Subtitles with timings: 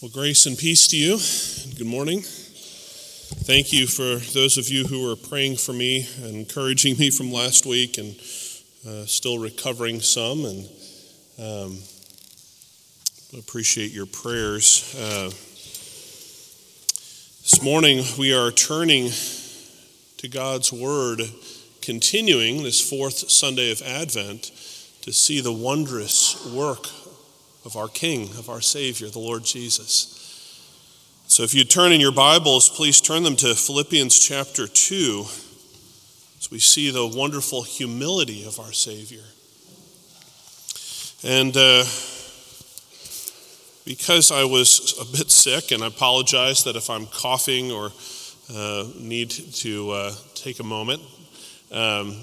[0.00, 1.18] Well, grace and peace to you.
[1.76, 2.20] Good morning.
[2.20, 7.32] Thank you for those of you who are praying for me and encouraging me from
[7.32, 8.14] last week and
[8.86, 10.44] uh, still recovering some.
[10.44, 10.68] And
[11.40, 11.78] um,
[13.36, 14.94] appreciate your prayers.
[14.96, 15.30] Uh,
[17.42, 19.10] this morning, we are turning
[20.18, 21.22] to God's Word,
[21.82, 24.52] continuing this fourth Sunday of Advent
[25.02, 26.86] to see the wondrous work
[27.64, 30.14] of our King, of our Savior, the Lord Jesus.
[31.26, 35.26] So if you turn in your Bibles, please turn them to Philippians chapter 2
[36.38, 39.24] as we see the wonderful humility of our Savior.
[41.22, 41.84] And uh,
[43.84, 47.90] because I was a bit sick, and I apologize that if I'm coughing or
[48.54, 51.02] uh, need to uh, take a moment,
[51.72, 52.16] um,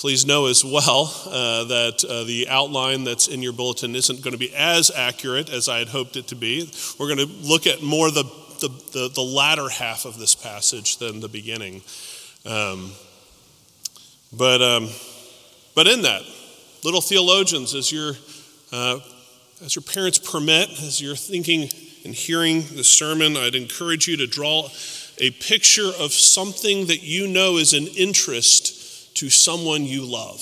[0.00, 4.32] Please know as well uh, that uh, the outline that's in your bulletin isn't going
[4.32, 6.72] to be as accurate as I had hoped it to be.
[6.98, 8.22] We're going to look at more the,
[8.60, 11.82] the, the, the latter half of this passage than the beginning.
[12.46, 12.92] Um,
[14.32, 14.88] but, um,
[15.74, 16.22] but in that,
[16.82, 18.14] little theologians, as your,
[18.72, 19.00] uh,
[19.62, 21.68] as your parents permit, as you're thinking
[22.06, 24.70] and hearing the sermon, I'd encourage you to draw
[25.18, 28.79] a picture of something that you know is an interest
[29.20, 30.40] to someone you love.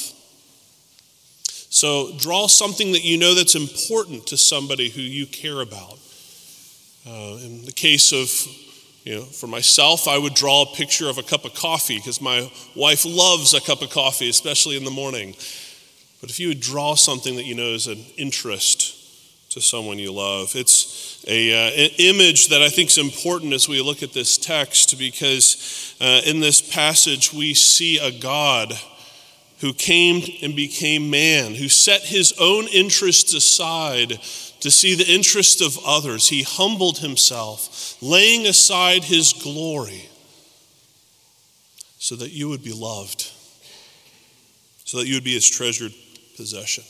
[1.69, 5.99] So draw something that you know that's important to somebody who you care about.
[7.05, 8.31] Uh, in the case of,
[9.03, 12.21] you know, for myself, I would draw a picture of a cup of coffee because
[12.21, 15.35] my wife loves a cup of coffee, especially in the morning.
[16.21, 18.95] But if you would draw something that you know is an interest
[19.59, 23.69] to someone you love, it's a, uh, an image that I think is important as
[23.69, 28.73] we look at this text because uh, in this passage, we see a God
[29.61, 34.21] who came and became man, who set his own interests aside
[34.61, 36.29] to see the interests of others.
[36.29, 40.09] He humbled himself, laying aside his glory
[41.99, 43.33] so that you would be loved,
[44.85, 45.93] so that you would be his treasured
[46.37, 46.85] possession.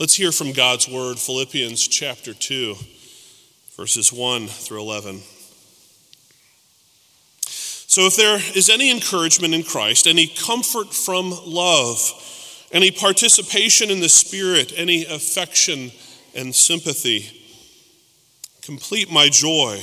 [0.00, 2.74] Let's hear from God's word, Philippians chapter 2,
[3.76, 5.20] verses 1 through 11.
[7.46, 14.00] So, if there is any encouragement in Christ, any comfort from love, any participation in
[14.00, 15.92] the Spirit, any affection
[16.34, 17.30] and sympathy,
[18.62, 19.80] complete my joy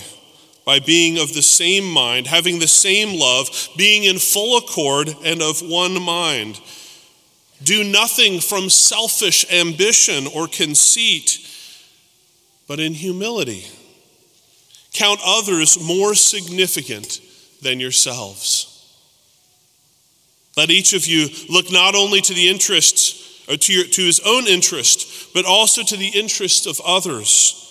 [0.65, 3.47] by being of the same mind, having the same love,
[3.77, 6.59] being in full accord and of one mind.
[7.63, 11.39] Do nothing from selfish ambition or conceit,
[12.67, 13.65] but in humility.
[14.93, 17.21] Count others more significant
[17.61, 18.67] than yourselves.
[20.57, 24.19] Let each of you look not only to the interests, or to, your, to his
[24.25, 27.70] own interest, but also to the interest of others.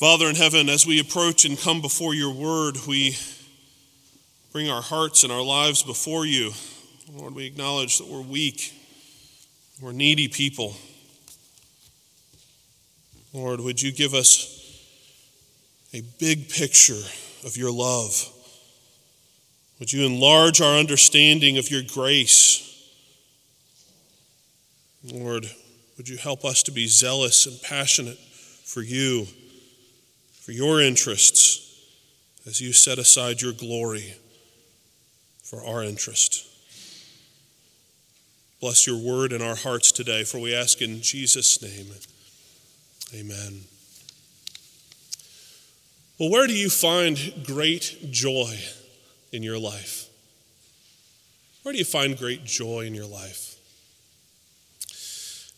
[0.00, 3.18] Father in heaven, as we approach and come before your word, we
[4.50, 6.52] bring our hearts and our lives before you.
[7.12, 8.72] Lord, we acknowledge that we're weak,
[9.78, 10.74] we're needy people.
[13.34, 14.82] Lord, would you give us
[15.92, 17.02] a big picture
[17.44, 18.26] of your love?
[19.80, 22.90] Would you enlarge our understanding of your grace?
[25.04, 25.44] Lord,
[25.98, 28.16] would you help us to be zealous and passionate
[28.64, 29.26] for you,
[30.50, 31.80] for your interests,
[32.44, 34.16] as you set aside your glory
[35.44, 36.44] for our interest?
[38.60, 41.86] Bless your word in our hearts today, for we ask in Jesus' name.
[43.14, 43.60] Amen.
[46.18, 48.58] Well, where do you find great joy
[49.30, 50.08] in your life?
[51.62, 53.49] Where do you find great joy in your life?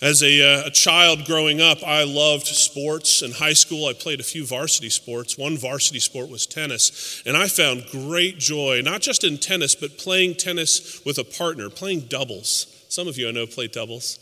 [0.02, 3.22] As a, uh, a, child growing up, I loved sports.
[3.22, 5.38] In high school, I played a few varsity sports.
[5.38, 7.22] One varsity sport was tennis.
[7.24, 11.70] And I found great joy, not just in tennis, but playing tennis with a partner,
[11.70, 12.66] playing doubles.
[12.88, 14.18] Some of you I know play doubles.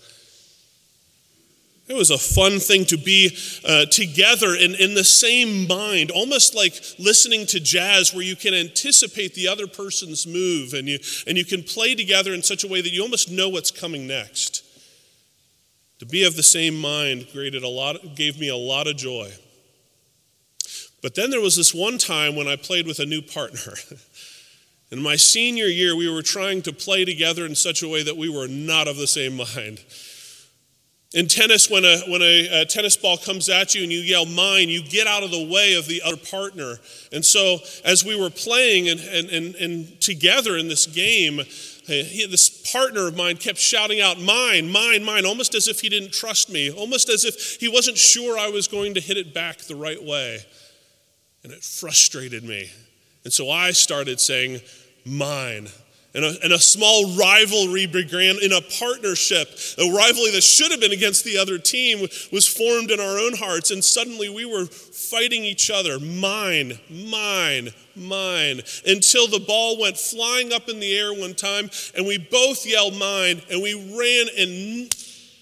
[1.88, 3.34] It was a fun thing to be
[3.66, 8.52] uh, together in, in the same mind, almost like listening to jazz where you can
[8.52, 12.68] anticipate the other person's move and you, and you can play together in such a
[12.68, 14.66] way that you almost know what's coming next.
[16.00, 19.30] To be of the same mind created a lot, gave me a lot of joy.
[21.02, 23.74] But then there was this one time when I played with a new partner.
[24.90, 28.16] in my senior year, we were trying to play together in such a way that
[28.16, 29.84] we were not of the same mind.
[31.12, 34.24] In tennis, when, a, when a, a, tennis ball comes at you and you yell
[34.24, 36.76] mine, you get out of the way of the other partner.
[37.12, 41.40] And so, as we were playing and, and, and, and together in this game,
[41.90, 45.88] he, this partner of mine kept shouting out, Mine, mine, mine, almost as if he
[45.88, 49.34] didn't trust me, almost as if he wasn't sure I was going to hit it
[49.34, 50.40] back the right way.
[51.42, 52.70] And it frustrated me.
[53.24, 54.60] And so I started saying,
[55.04, 55.68] Mine.
[56.12, 59.48] And a, and a, small rivalry began in a partnership.
[59.78, 62.00] A rivalry that should have been against the other team
[62.32, 63.70] was formed in our own hearts.
[63.70, 70.52] And suddenly we were fighting each other mine, mine, mine, until the ball went flying
[70.52, 74.92] up in the air one time and we both yelled mine and we ran and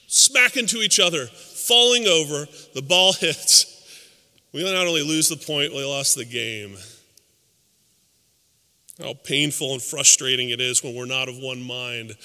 [0.06, 2.46] smack into each other, falling over.
[2.74, 3.74] The ball hits.
[4.52, 6.76] We not only lose the point, we lost the game.
[9.00, 12.16] How painful and frustrating it is when we're not of one mind,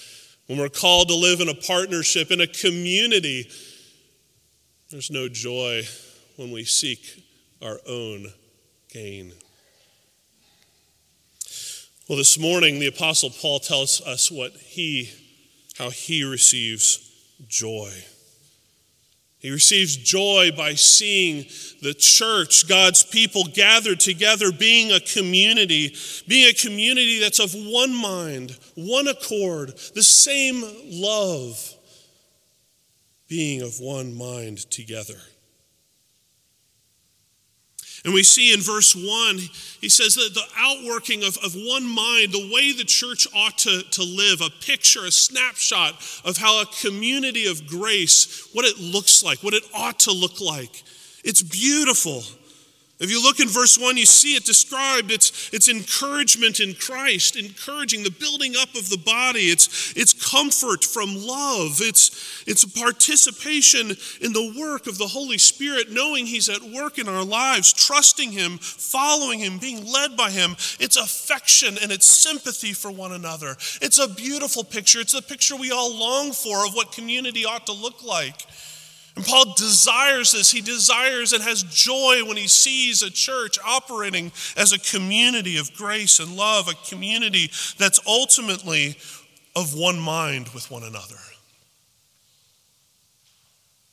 [0.48, 3.50] when we're called to live in a partnership, in a community.
[4.90, 5.84] There's no joy
[6.36, 7.24] when we seek
[7.62, 8.28] our own
[8.92, 9.34] gain.
[12.10, 15.12] Well, this morning, the Apostle Paul tells us what he,
[15.78, 17.12] how he receives
[17.48, 17.92] joy.
[19.44, 21.46] He receives joy by seeing
[21.82, 25.94] the church, God's people gathered together, being a community,
[26.30, 31.76] being a community that's of one mind, one accord, the same love,
[33.28, 35.20] being of one mind together.
[38.06, 39.38] And we see in verse 1,
[39.80, 43.82] he says that the outworking of, of one mind, the way the church ought to,
[43.92, 45.94] to live, a picture, a snapshot
[46.26, 50.42] of how a community of grace, what it looks like, what it ought to look
[50.42, 50.84] like.
[51.24, 52.24] It's beautiful.
[53.04, 55.12] If you look in verse 1, you see it described.
[55.12, 59.52] It's, it's encouragement in Christ, encouraging the building up of the body.
[59.52, 61.82] It's, it's comfort from love.
[61.82, 66.98] It's, it's a participation in the work of the Holy Spirit, knowing He's at work
[66.98, 70.52] in our lives, trusting Him, following Him, being led by Him.
[70.80, 73.58] It's affection and it's sympathy for one another.
[73.82, 75.02] It's a beautiful picture.
[75.02, 78.46] It's a picture we all long for of what community ought to look like.
[79.16, 80.52] And Paul desires this.
[80.52, 85.74] He desires and has joy when he sees a church operating as a community of
[85.76, 88.98] grace and love, a community that's ultimately
[89.56, 91.20] of one mind with one another.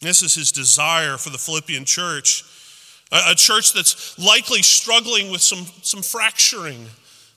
[0.01, 2.43] This is his desire for the Philippian church,
[3.13, 6.87] a, church that's likely struggling with some, some fracturing,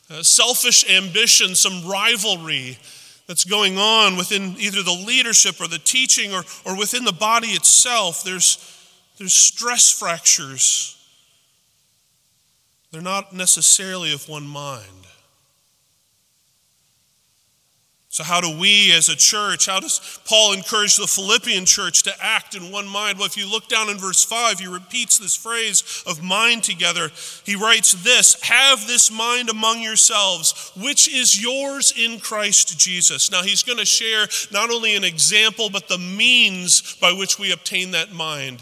[0.10, 2.78] uh, selfish ambition, some rivalry,
[3.28, 7.50] that's going on within either the leadership or the teaching or, or within the body
[7.50, 8.24] itself.
[8.24, 8.58] There's,
[9.18, 10.98] there's stress fractures.
[12.92, 15.08] They're not necessarily of one mind.
[18.14, 22.14] So, how do we as a church, how does Paul encourage the Philippian church to
[22.22, 23.18] act in one mind?
[23.18, 27.10] Well, if you look down in verse 5, he repeats this phrase of mind together.
[27.44, 33.32] He writes this Have this mind among yourselves, which is yours in Christ Jesus.
[33.32, 37.52] Now, he's going to share not only an example, but the means by which we
[37.52, 38.62] obtain that mind.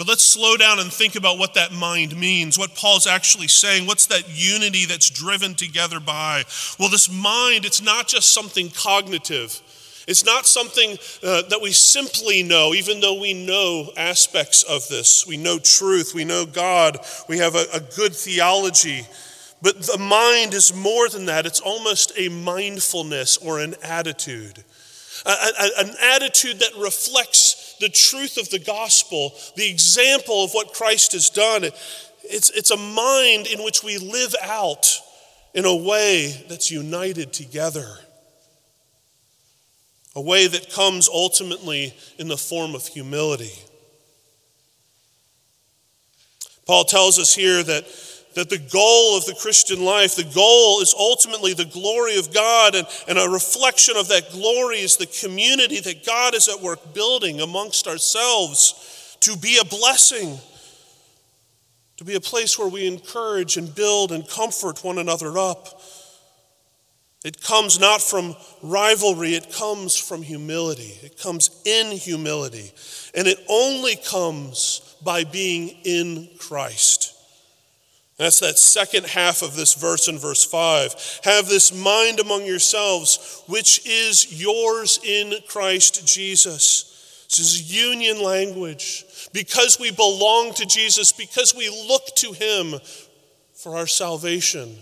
[0.00, 3.86] But let's slow down and think about what that mind means, what Paul's actually saying.
[3.86, 6.44] What's that unity that's driven together by?
[6.78, 9.60] Well, this mind, it's not just something cognitive.
[10.08, 15.26] It's not something uh, that we simply know, even though we know aspects of this.
[15.26, 16.96] We know truth, we know God,
[17.28, 19.06] we have a, a good theology.
[19.60, 24.64] But the mind is more than that, it's almost a mindfulness or an attitude.
[25.26, 30.72] A, a, an attitude that reflects the truth of the gospel, the example of what
[30.72, 31.64] Christ has done.
[31.64, 34.86] It's, it's a mind in which we live out
[35.54, 37.98] in a way that's united together,
[40.14, 43.54] a way that comes ultimately in the form of humility.
[46.66, 47.84] Paul tells us here that
[48.34, 52.74] that the goal of the Christian life, the goal is ultimately the glory of God,
[52.74, 56.94] and, and a reflection of that glory is the community that God is at work
[56.94, 60.38] building amongst ourselves to be a blessing,
[61.96, 65.80] to be a place where we encourage and build and comfort one another up.
[67.22, 70.94] It comes not from rivalry, it comes from humility.
[71.02, 72.72] It comes in humility.
[73.14, 77.14] And it only comes by being in Christ.
[78.20, 81.20] That's that second half of this verse in verse 5.
[81.24, 87.24] Have this mind among yourselves, which is yours in Christ Jesus.
[87.30, 89.06] This is union language.
[89.32, 92.78] Because we belong to Jesus, because we look to him
[93.54, 94.76] for our salvation,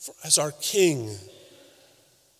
[0.00, 1.14] for, as our King.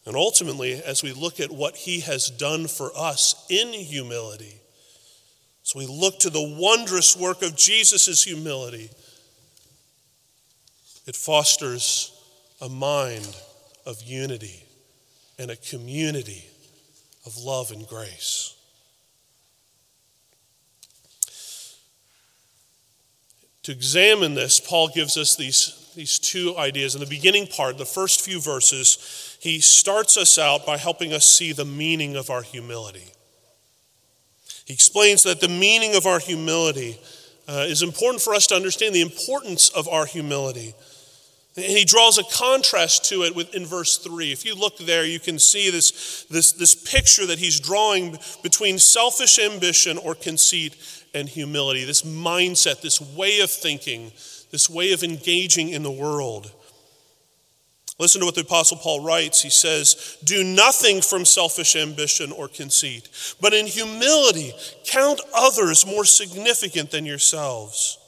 [0.05, 4.57] And ultimately, as we look at what he has done for us in humility,
[5.63, 8.91] so we look to the wondrous work of Jesus' humility
[11.09, 12.13] it fosters
[12.61, 13.35] a mind
[13.87, 14.63] of unity
[15.39, 16.45] and a community
[17.25, 18.55] of love and grace.
[23.63, 26.95] To examine this, Paul gives us these, these two ideas.
[26.95, 31.27] In the beginning part, the first few verses, he starts us out by helping us
[31.27, 33.13] see the meaning of our humility.
[34.67, 36.99] He explains that the meaning of our humility
[37.49, 40.75] uh, is important for us to understand the importance of our humility.
[41.59, 44.31] And he draws a contrast to it in verse 3.
[44.31, 48.79] If you look there, you can see this, this, this picture that he's drawing between
[48.79, 50.77] selfish ambition or conceit
[51.15, 54.13] and humility, this mindset, this way of thinking,
[54.53, 56.53] this way of engaging in the world.
[57.99, 59.43] Listen to what the Apostle Paul writes.
[59.43, 63.09] He says, Do nothing from selfish ambition or conceit,
[63.41, 64.53] but in humility
[64.85, 67.99] count others more significant than yourselves.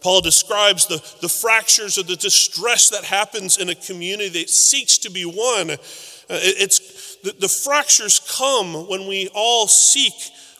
[0.00, 4.98] Paul describes the, the fractures or the distress that happens in a community that seeks
[4.98, 5.70] to be one.
[5.70, 5.76] Uh,
[6.28, 10.14] it's, the, the fractures come when we all seek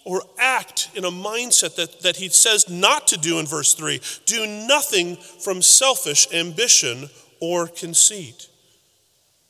[0.04, 4.00] or act in a mindset that, that he says not to do in verse 3
[4.26, 7.08] do nothing from selfish ambition
[7.40, 8.48] or conceit.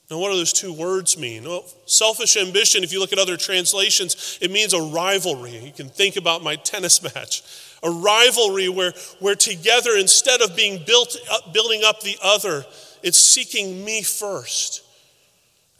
[0.09, 1.43] Now, what do those two words mean?
[1.45, 5.57] Well, selfish ambition, if you look at other translations, it means a rivalry.
[5.57, 7.43] You can think about my tennis match
[7.83, 12.65] a rivalry where, where together, instead of being built up, building up the other,
[13.03, 14.83] it's seeking me first.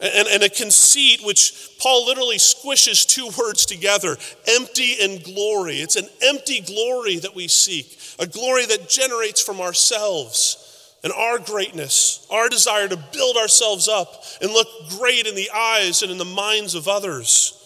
[0.00, 4.16] And, and a conceit, which Paul literally squishes two words together
[4.48, 5.76] empty and glory.
[5.76, 10.58] It's an empty glory that we seek, a glory that generates from ourselves
[11.04, 14.68] and our greatness, our desire to build ourselves up and look
[14.98, 17.58] great in the eyes and in the minds of others.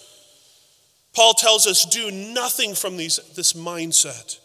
[1.17, 4.39] Paul tells us do nothing from these, this mindset.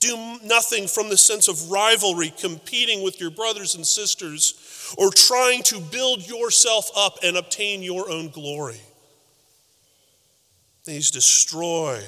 [0.00, 5.62] Do nothing from the sense of rivalry, competing with your brothers and sisters, or trying
[5.64, 8.80] to build yourself up and obtain your own glory.
[10.86, 12.00] These destroy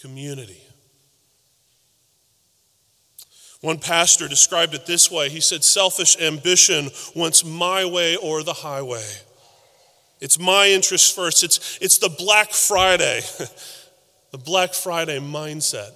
[0.00, 0.62] community.
[3.60, 8.52] One pastor described it this way he said, Selfish ambition wants my way or the
[8.52, 9.04] highway.
[10.20, 11.44] It's my interest first.
[11.44, 13.20] It's, it's the Black Friday,
[14.30, 15.90] the Black Friday mindset.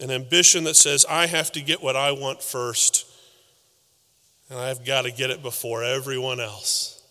[0.00, 3.04] An ambition that says, I have to get what I want first,
[4.48, 7.02] and I've got to get it before everyone else.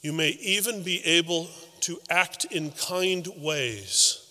[0.00, 1.48] You may even be able
[1.80, 4.24] to act in kind ways,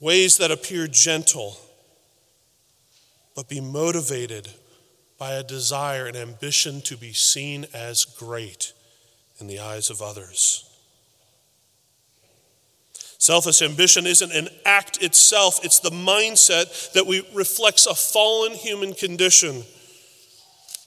[0.00, 1.58] ways that appear gentle
[3.34, 4.48] but be motivated
[5.18, 8.72] by a desire and ambition to be seen as great
[9.38, 10.68] in the eyes of others.
[13.18, 18.94] Selfish ambition isn't an act itself, it's the mindset that we, reflects a fallen human
[18.94, 19.62] condition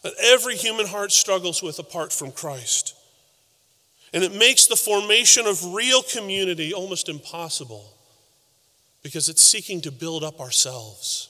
[0.04, 2.94] that every human heart struggles with apart from Christ.
[4.14, 7.92] And it makes the formation of real community almost impossible
[9.02, 11.30] because it's seeking to build up ourselves.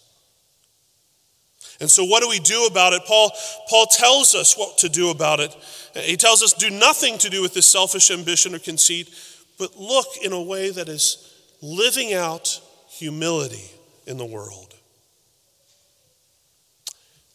[1.79, 3.03] And so, what do we do about it?
[3.05, 3.31] Paul,
[3.67, 5.55] Paul tells us what to do about it.
[5.93, 9.09] He tells us do nothing to do with this selfish ambition or conceit,
[9.57, 13.71] but look in a way that is living out humility
[14.05, 14.73] in the world.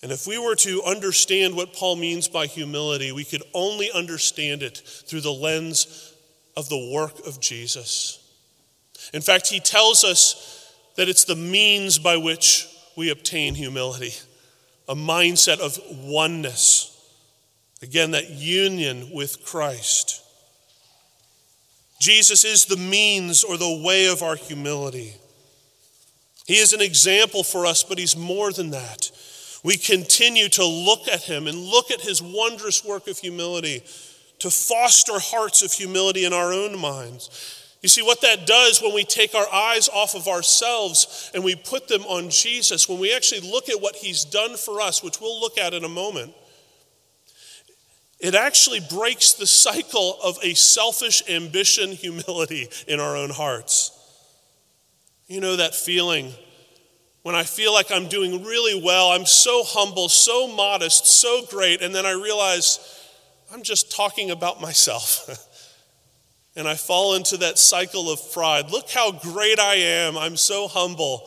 [0.03, 4.63] And if we were to understand what Paul means by humility, we could only understand
[4.63, 6.15] it through the lens
[6.57, 8.17] of the work of Jesus.
[9.13, 12.67] In fact, he tells us that it's the means by which
[12.97, 14.15] we obtain humility
[14.91, 16.89] a mindset of oneness.
[17.81, 20.21] Again, that union with Christ.
[22.01, 25.15] Jesus is the means or the way of our humility.
[26.45, 29.13] He is an example for us, but he's more than that.
[29.63, 33.85] We continue to look at him and look at his wondrous work of humility
[34.41, 37.60] to foster hearts of humility in our own minds.
[37.81, 41.55] You see, what that does when we take our eyes off of ourselves and we
[41.55, 45.21] put them on Jesus, when we actually look at what he's done for us, which
[45.21, 46.35] we'll look at in a moment,
[48.19, 53.97] it actually breaks the cycle of a selfish ambition, humility in our own hearts.
[55.27, 56.35] You know that feeling
[57.23, 61.83] when I feel like I'm doing really well, I'm so humble, so modest, so great,
[61.83, 62.79] and then I realize
[63.53, 65.47] I'm just talking about myself.
[66.61, 68.71] and I fall into that cycle of pride.
[68.71, 70.19] Look how great I am.
[70.19, 71.27] I'm so humble.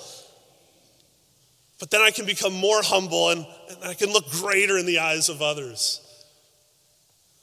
[1.79, 4.99] But then I can become more humble and, and I can look greater in the
[4.99, 6.01] eyes of others.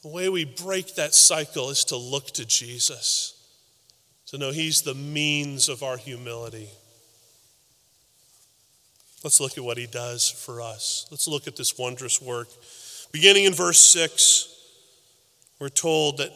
[0.03, 3.35] The way we break that cycle is to look to Jesus,
[4.27, 6.69] to know He's the means of our humility.
[9.25, 11.09] Let's look at what He does for us.
[11.11, 12.47] Let's look at this wondrous work.
[13.11, 14.47] Beginning in verse 6,
[15.59, 16.31] we're told that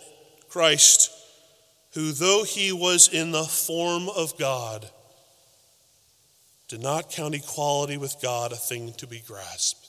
[0.48, 1.10] Christ,
[1.94, 4.88] who though He was in the form of God,
[6.68, 9.84] did not count equality with God a thing to be grasped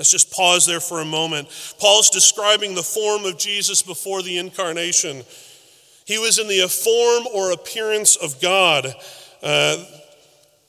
[0.00, 1.48] Let's just pause there for a moment.
[1.78, 5.24] Paul's describing the form of Jesus before the incarnation.
[6.06, 8.86] He was in the form or appearance of God.
[9.42, 9.84] Uh,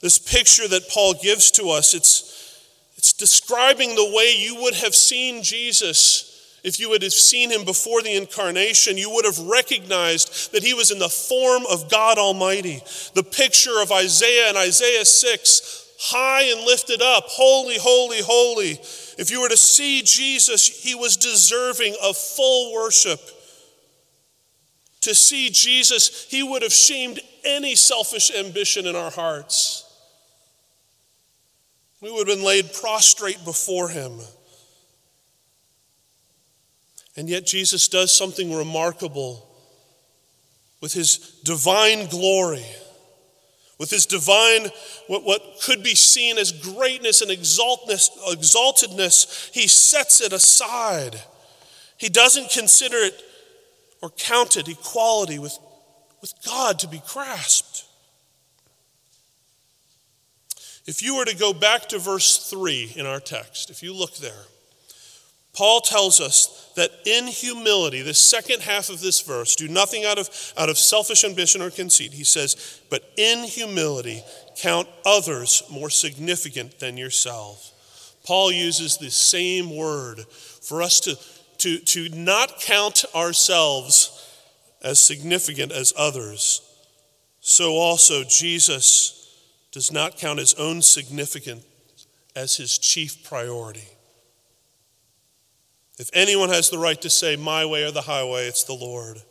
[0.02, 4.94] this picture that Paul gives to us, it's, it's describing the way you would have
[4.94, 6.31] seen Jesus
[6.64, 10.74] if you would have seen him before the incarnation, you would have recognized that he
[10.74, 12.82] was in the form of God Almighty.
[13.16, 18.80] The picture of Isaiah in Isaiah 6, high and lifted up, holy, holy, holy.
[19.18, 23.20] If you were to see Jesus, he was deserving of full worship.
[25.02, 29.84] To see Jesus, he would have shamed any selfish ambition in our hearts.
[32.02, 34.20] We would have been laid prostrate before him.
[37.18, 39.48] And yet, Jesus does something remarkable
[40.80, 42.66] with his divine glory
[43.82, 44.68] with his divine,
[45.08, 51.20] what, what could be seen as greatness and exaltedness, he sets it aside.
[51.98, 53.20] He doesn't consider it
[54.00, 55.58] or count it equality with,
[56.22, 57.86] with God to be grasped.
[60.86, 64.18] If you were to go back to verse 3 in our text, if you look
[64.18, 64.46] there,
[65.54, 70.18] Paul tells us that in humility, the second half of this verse, do nothing out
[70.18, 72.14] of, out of selfish ambition or conceit.
[72.14, 74.24] He says, but in humility,
[74.58, 77.72] count others more significant than yourself.
[78.26, 80.22] Paul uses the same word
[80.62, 81.18] for us to,
[81.58, 84.18] to, to not count ourselves
[84.84, 86.62] as significant as others.
[87.42, 89.18] So also, Jesus
[89.72, 91.66] does not count his own significance
[92.36, 93.88] as his chief priority.
[95.98, 99.22] If anyone has the right to say, My way or the highway, it's the Lord.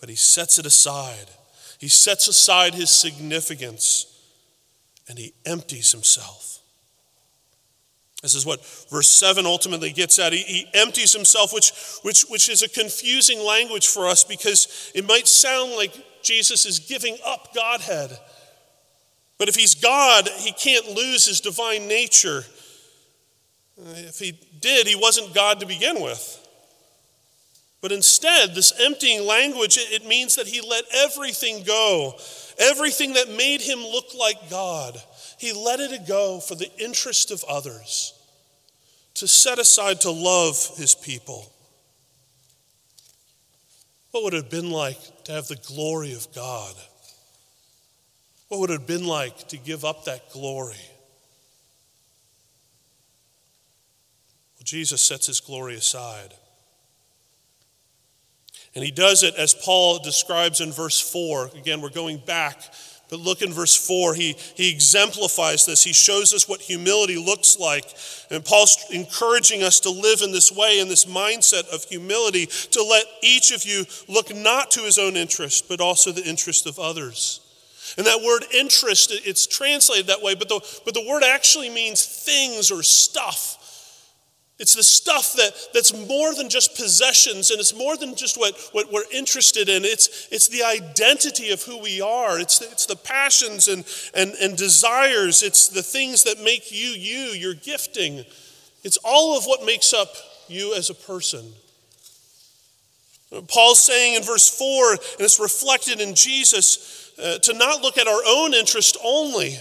[0.00, 1.30] But he sets it aside.
[1.78, 4.06] He sets aside his significance
[5.08, 6.54] and he empties himself.
[8.22, 10.32] This is what verse 7 ultimately gets at.
[10.32, 15.06] He, he, empties himself, which, which, which is a confusing language for us because it
[15.06, 18.18] might sound like Jesus is giving up Godhead.
[19.36, 22.44] But if he's God, he can't lose his divine nature.
[23.78, 26.40] Uh, if he did, he wasn't God to begin with.
[27.80, 32.14] But instead, this emptying language, it means that he let everything go.
[32.58, 34.96] Everything that made him look like God,
[35.38, 38.14] he let it go for the interest of others,
[39.14, 41.52] to set aside to love his people.
[44.12, 46.74] What would it have been like to have the glory of God?
[48.48, 50.76] What would it have been like to give up that glory?
[54.64, 56.34] Jesus sets his glory aside.
[58.74, 61.50] And he does it as Paul describes in verse 4.
[61.56, 62.60] Again, we're going back,
[63.08, 64.14] but look in verse 4.
[64.14, 65.84] He, he exemplifies this.
[65.84, 67.84] He shows us what humility looks like.
[68.30, 72.82] And Paul's encouraging us to live in this way, in this mindset of humility, to
[72.82, 76.80] let each of you look not to his own interest, but also the interest of
[76.80, 77.40] others.
[77.96, 82.04] And that word interest, it's translated that way, but the, but the word actually means
[82.04, 83.60] things or stuff.
[84.64, 88.58] It's the stuff that, that's more than just possessions and it's more than just what,
[88.72, 89.84] what we're interested in.
[89.84, 92.40] It's, it's the identity of who we are.
[92.40, 95.42] It's, it's the passions and, and, and desires.
[95.42, 98.24] It's the things that make you you, your gifting.
[98.84, 100.08] It's all of what makes up
[100.48, 101.44] you as a person.
[103.48, 108.08] Paul's saying in verse 4, and it's reflected in Jesus, uh, to not look at
[108.08, 109.58] our own interest only,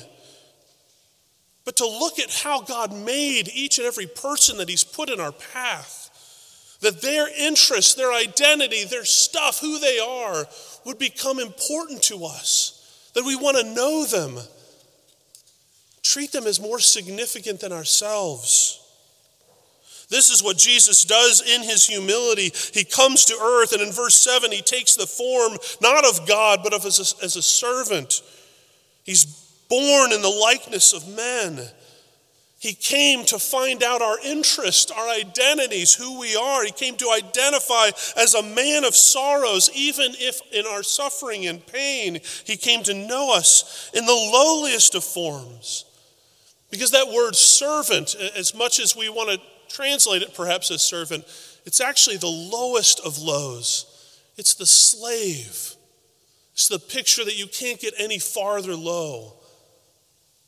[1.65, 5.19] but to look at how God made each and every person that He's put in
[5.19, 5.99] our path.
[6.81, 10.45] That their interests, their identity, their stuff, who they are,
[10.85, 13.11] would become important to us.
[13.13, 14.37] That we want to know them,
[16.01, 18.79] treat them as more significant than ourselves.
[20.09, 22.51] This is what Jesus does in his humility.
[22.73, 26.59] He comes to earth, and in verse 7, he takes the form not of God,
[26.63, 28.21] but of as a, as a servant.
[29.03, 31.67] He's born in the likeness of men.
[32.63, 36.63] He came to find out our interests, our identities, who we are.
[36.63, 41.65] He came to identify as a man of sorrows, even if in our suffering and
[41.67, 45.83] pain, he came to know us in the lowliest of forms.
[46.71, 51.25] Because that word servant, as much as we want to translate it perhaps as servant,
[51.65, 53.85] it's actually the lowest of lows.
[54.37, 55.75] It's the slave.
[56.53, 59.33] It's the picture that you can't get any farther low.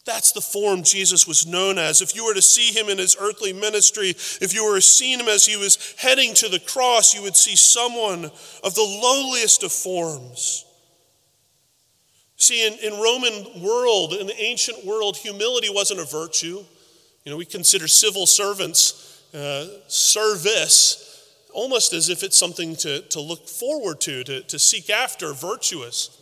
[0.05, 2.01] That's the form Jesus was known as.
[2.01, 5.13] If you were to see him in his earthly ministry, if you were to see
[5.13, 9.63] him as he was heading to the cross, you would see someone of the lowliest
[9.63, 10.63] of forms.
[12.37, 16.63] See, in, in Roman world, in the ancient world, humility wasn't a virtue.
[17.23, 21.01] You know, we consider civil servants uh, service
[21.51, 26.21] almost as if it's something to, to look forward to, to, to seek after, virtuous.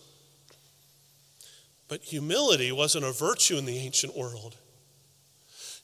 [1.94, 4.56] But humility wasn't a virtue in the ancient world.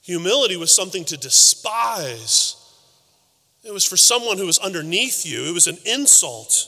[0.02, 2.56] Humility was something to despise.
[3.63, 6.67] It was for someone who was underneath you, it was an insult.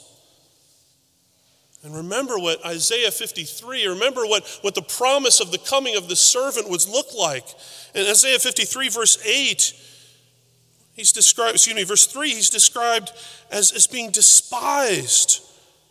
[1.84, 6.16] And remember what Isaiah 53, remember what, what the promise of the coming of the
[6.16, 7.48] servant would look like.
[7.96, 9.74] In Isaiah 53, verse 8,
[10.94, 13.12] He's described, excuse me, verse 3, he's described
[13.50, 15.42] as, as being despised,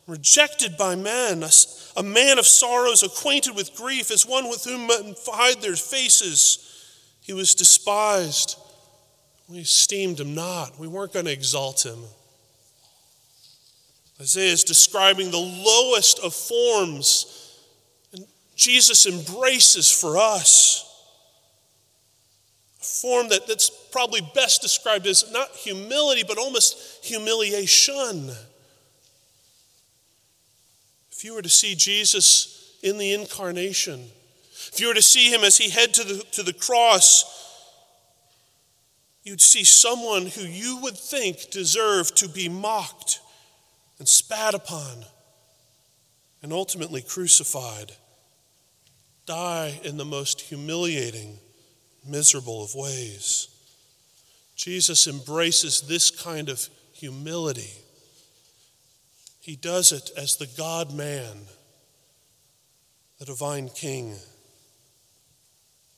[0.06, 1.50] rejected by men, a,
[1.96, 6.66] a man of sorrows, acquainted with grief, as one with whom men hide their faces.
[7.20, 8.56] He was despised.
[9.48, 10.78] We esteemed him not.
[10.78, 11.98] We weren't going to exalt him.
[14.20, 17.56] Isaiah is describing the lowest of forms,
[18.12, 20.84] and Jesus embraces for us
[22.80, 28.30] A form that, that's probably best described as not humility, but almost humiliation.
[31.20, 34.06] If you were to see Jesus in the incarnation,
[34.72, 37.26] if you were to see him as he head to the, to the cross,
[39.22, 43.20] you'd see someone who you would think deserved to be mocked
[43.98, 45.04] and spat upon
[46.42, 47.92] and ultimately crucified,
[49.26, 51.36] die in the most humiliating
[52.08, 53.48] miserable of ways.
[54.56, 57.72] Jesus embraces this kind of humility.
[59.40, 61.46] He does it as the God man,
[63.18, 64.16] the divine king,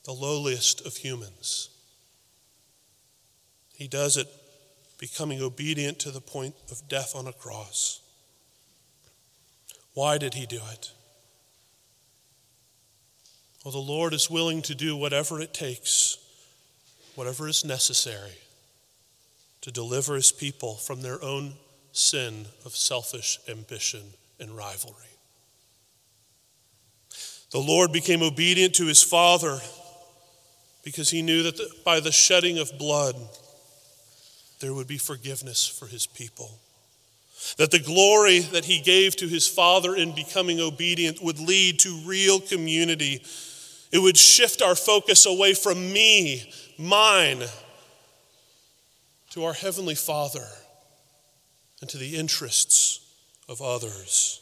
[0.04, 1.68] the lowliest of humans.
[3.74, 4.28] He does it
[4.98, 8.00] becoming obedient to the point of death on a cross.
[9.94, 10.92] Why did he do it?
[13.64, 16.18] Well, the Lord is willing to do whatever it takes,
[17.16, 18.38] whatever is necessary,
[19.60, 21.54] to deliver his people from their own
[21.92, 24.02] sin of selfish ambition
[24.40, 24.96] and rivalry.
[27.50, 29.58] The Lord became obedient to his Father
[30.82, 33.14] because he knew that the, by the shedding of blood,
[34.60, 36.58] there would be forgiveness for his people.
[37.58, 42.00] That the glory that he gave to his Father in becoming obedient would lead to
[42.06, 43.22] real community
[43.92, 47.42] it would shift our focus away from me, mine,
[49.30, 50.46] to our Heavenly Father
[51.82, 53.00] and to the interests
[53.48, 54.40] of others.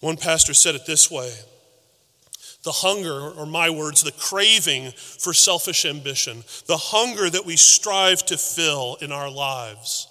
[0.00, 1.30] One pastor said it this way
[2.64, 8.24] the hunger, or my words, the craving for selfish ambition, the hunger that we strive
[8.26, 10.06] to fill in our lives,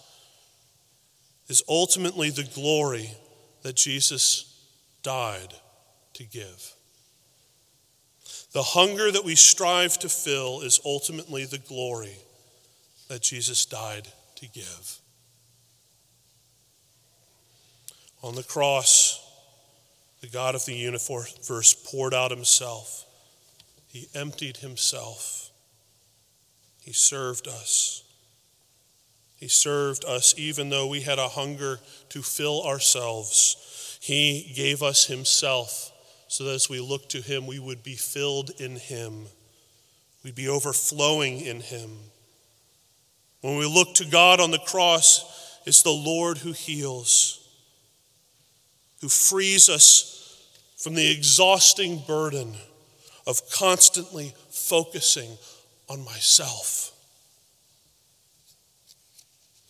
[1.47, 3.09] is ultimately the glory
[3.61, 4.53] that Jesus
[5.01, 5.53] died
[6.13, 6.73] to give.
[8.51, 12.17] The hunger that we strive to fill is ultimately the glory
[13.07, 15.00] that Jesus died to give.
[18.21, 19.19] On the cross,
[20.21, 23.05] the God of the universe poured out himself.
[23.87, 25.49] He emptied himself.
[26.81, 28.03] He served us.
[29.37, 31.79] He served us even though we had a hunger
[32.09, 33.97] to fill ourselves.
[34.01, 35.91] He gave us himself
[36.27, 39.25] so that as we look to him, we would be filled in him.
[40.23, 41.89] We'd be overflowing in him.
[43.41, 47.40] When we look to God on the cross, it's the Lord who heals,
[49.01, 50.45] who frees us
[50.77, 52.55] from the exhausting burden
[53.27, 55.37] of constantly focusing
[55.89, 56.91] on myself.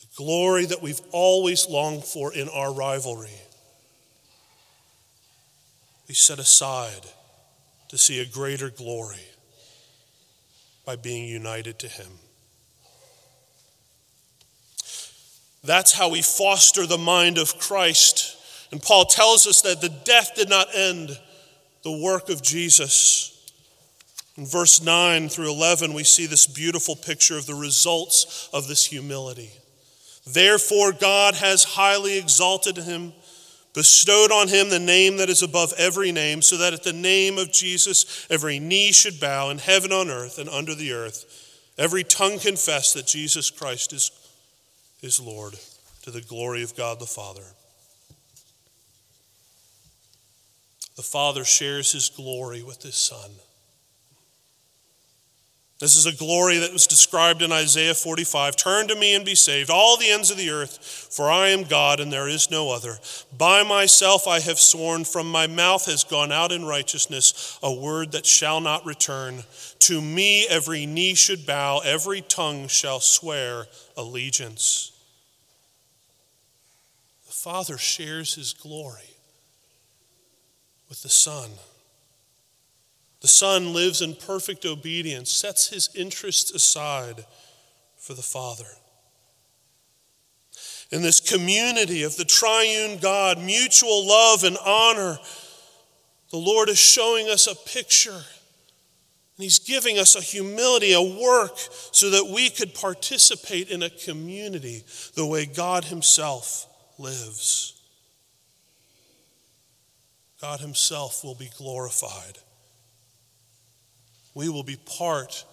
[0.01, 3.39] The glory that we've always longed for in our rivalry,
[6.07, 7.07] we set aside
[7.89, 9.25] to see a greater glory
[10.85, 12.07] by being united to Him.
[15.63, 18.37] That's how we foster the mind of Christ.
[18.71, 21.17] And Paul tells us that the death did not end
[21.83, 23.27] the work of Jesus.
[24.37, 28.85] In verse 9 through 11, we see this beautiful picture of the results of this
[28.85, 29.51] humility.
[30.25, 33.13] Therefore, God has highly exalted him,
[33.73, 37.37] bestowed on him the name that is above every name, so that at the name
[37.37, 41.25] of Jesus every knee should bow in heaven, on earth, and under the earth,
[41.77, 44.11] every tongue confess that Jesus Christ is
[45.01, 45.55] is Lord,
[46.03, 47.41] to the glory of God the Father.
[50.95, 53.31] The Father shares his glory with his Son.
[55.81, 58.55] This is a glory that was described in Isaiah 45.
[58.55, 60.77] Turn to me and be saved, all the ends of the earth,
[61.11, 62.99] for I am God and there is no other.
[63.35, 68.11] By myself I have sworn, from my mouth has gone out in righteousness a word
[68.11, 69.43] that shall not return.
[69.79, 73.65] To me every knee should bow, every tongue shall swear
[73.97, 74.91] allegiance.
[77.25, 79.10] The Father shares his glory
[80.91, 81.49] with the Son.
[83.21, 87.23] The Son lives in perfect obedience, sets his interests aside
[87.97, 88.67] for the Father.
[90.91, 95.17] In this community of the triune God, mutual love and honor,
[96.29, 98.11] the Lord is showing us a picture.
[98.11, 98.23] And
[99.37, 101.53] He's giving us a humility, a work,
[101.93, 104.83] so that we could participate in a community
[105.15, 106.67] the way God Himself
[106.99, 107.80] lives.
[110.41, 112.39] God Himself will be glorified.
[114.33, 115.45] We will be part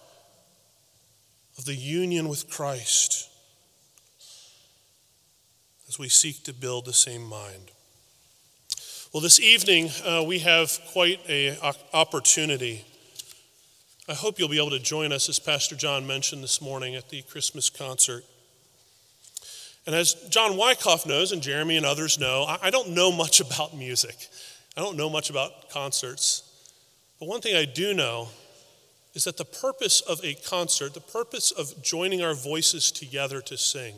[1.59, 3.29] of the union with Christ
[5.89, 7.71] as we seek to build the same mind.
[9.13, 11.57] Well, this evening uh, we have quite an
[11.93, 12.85] opportunity.
[14.09, 17.11] I hope you'll be able to join us, as Pastor John mentioned this morning, at
[17.11, 18.25] the Christmas concert.
[19.87, 23.77] And as John Wyckoff knows, and Jeremy and others know, I don't know much about
[23.77, 24.17] music.
[24.79, 26.45] I don't know much about concerts.
[27.19, 28.29] But one thing I do know
[29.13, 33.59] is that the purpose of a concert, the purpose of joining our voices together to
[33.59, 33.97] sing,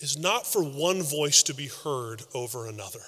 [0.00, 3.02] is not for one voice to be heard over another.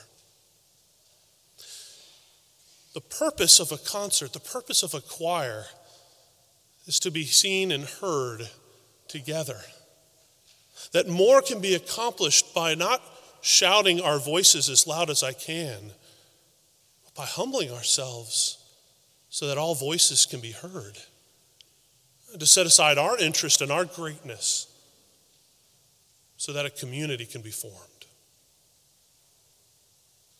[2.92, 5.64] The purpose of a concert, the purpose of a choir,
[6.84, 8.50] is to be seen and heard
[9.08, 9.60] together
[10.92, 13.00] that more can be accomplished by not
[13.40, 15.92] shouting our voices as loud as I can,
[17.16, 18.58] by humbling ourselves
[19.28, 20.98] so that all voices can be heard.
[22.38, 24.68] To set aside our interest and our greatness
[26.36, 28.06] so that a community can be formed.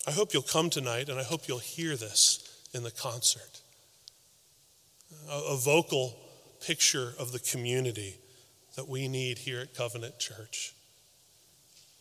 [0.07, 3.61] I hope you'll come tonight and I hope you'll hear this in the concert.
[5.29, 6.17] A, a vocal
[6.65, 8.17] picture of the community
[8.77, 10.75] that we need here at Covenant Church.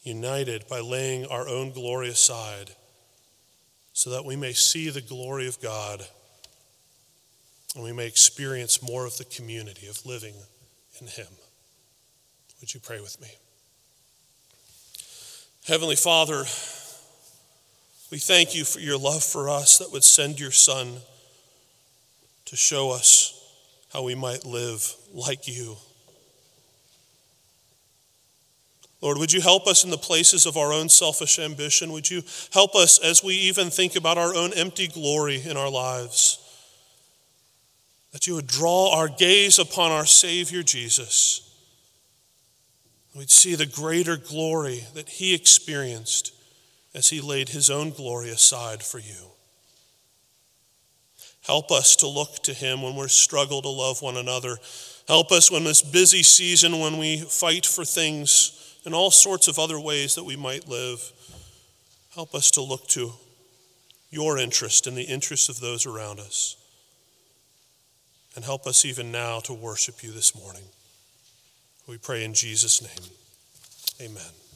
[0.04, 2.72] United by laying our own glory aside
[4.00, 6.02] so that we may see the glory of God
[7.76, 10.36] and we may experience more of the community of living
[11.02, 11.28] in Him.
[12.62, 13.28] Would you pray with me?
[15.68, 16.46] Heavenly Father,
[18.10, 21.00] we thank you for your love for us that would send your Son
[22.46, 23.54] to show us
[23.92, 25.76] how we might live like you.
[29.02, 31.94] Lord, would you help us in the places of our own selfish ambition?
[31.94, 35.70] Would you help us as we even think about our own empty glory in our
[35.70, 36.38] lives?
[38.12, 41.46] That you would draw our gaze upon our Savior Jesus.
[43.16, 46.34] We'd see the greater glory that he experienced
[46.94, 49.32] as he laid his own glory aside for you.
[51.46, 54.58] Help us to look to him when we struggle to love one another.
[55.08, 59.60] Help us when this busy season, when we fight for things and all sorts of
[59.60, 61.12] other ways that we might live.
[62.16, 63.14] Help us to look to
[64.10, 66.56] your interest and the interest of those around us.
[68.36, 70.64] And help us even now to worship you this morning.
[71.88, 74.10] We pray in Jesus' name.
[74.10, 74.39] Amen.